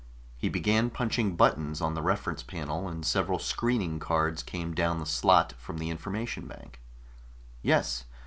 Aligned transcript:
He 0.35 0.49
began 0.49 0.89
punching 0.89 1.35
buttons 1.35 1.79
on 1.79 1.93
the 1.93 2.01
reference 2.01 2.41
panel, 2.41 2.87
and 2.89 3.05
several 3.05 3.37
screening 3.37 3.99
cards 3.99 4.41
came 4.41 4.73
down 4.73 4.97
the 4.99 5.05
slot 5.05 5.53
from 5.59 5.77
the 5.77 5.91
information 5.91 6.47
bank. 6.47 6.81
"Yes. 7.61 8.05